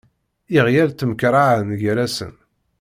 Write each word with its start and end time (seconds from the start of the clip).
Iɣyal 0.57 0.89
ttemkerraɛen 0.91 1.69
gar-sen. 1.81 2.33